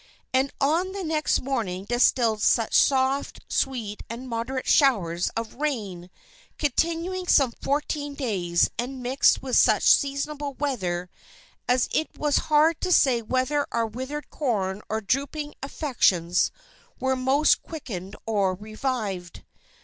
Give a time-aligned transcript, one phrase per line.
[0.33, 6.09] "And on the next morning distilled such soft, sweet, and moderate showers of rain
[6.57, 11.11] continuing some fourteen days and mixed with such seasonable weather,
[11.69, 16.49] as it was hard to say whether our withered corn or drooping affections
[16.99, 19.43] were most quickened or revived.